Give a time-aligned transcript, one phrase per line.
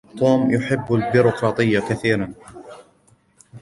[0.17, 2.33] توم يحب البيروقراطية كثيرا.